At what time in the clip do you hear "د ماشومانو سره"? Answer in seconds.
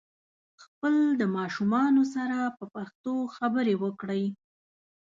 1.19-2.37